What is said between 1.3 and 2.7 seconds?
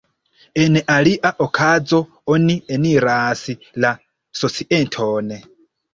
okazo oni